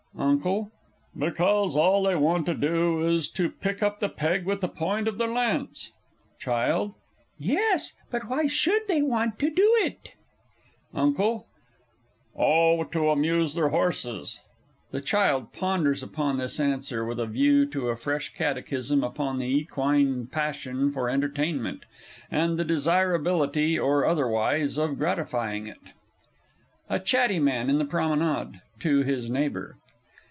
UNCLE. 0.13 0.69
Because 1.17 1.75
all 1.75 2.03
they 2.03 2.15
want 2.15 2.45
to 2.45 2.53
do 2.53 3.01
is 3.01 3.27
to 3.31 3.49
pick 3.49 3.81
up 3.81 3.99
the 3.99 4.09
peg 4.09 4.45
with 4.45 4.59
the 4.61 4.67
point 4.67 5.07
of 5.07 5.17
their 5.17 5.27
lance. 5.29 5.93
CHILD. 6.39 6.93
Yes, 7.39 7.93
but 8.11 8.29
why 8.29 8.45
should 8.45 8.87
they 8.87 9.01
want 9.01 9.39
to 9.39 9.49
do 9.49 9.71
it? 9.77 10.11
UNCLE. 10.93 11.47
Oh, 12.35 12.83
to 12.83 13.09
amuse 13.09 13.55
their 13.55 13.69
horses. 13.69 14.41
(The 14.91 15.01
CHILD 15.01 15.53
_ponders 15.53 16.03
upon 16.03 16.37
this 16.37 16.59
answer 16.59 17.03
with 17.05 17.19
a 17.19 17.25
view 17.25 17.65
to 17.67 17.87
a 17.87 17.95
fresh 17.97 18.33
catechism 18.33 19.03
upon 19.03 19.39
the 19.39 19.47
equine 19.47 20.27
passion 20.27 20.91
for 20.91 21.09
entertainment, 21.09 21.83
and 22.29 22.57
the 22.59 22.65
desirability, 22.65 23.79
or 23.79 24.05
otherwise, 24.05 24.77
of 24.77 24.97
gratifying 24.99 25.65
it_.) 25.65 25.75
A 26.89 26.99
CHATTY 26.99 27.39
MAN 27.39 27.69
IN 27.69 27.79
THE 27.79 27.85
PROMENADE 27.85 28.61
(to 28.81 29.01
his 29.03 29.27
NEIGHBOUR). 29.29 29.77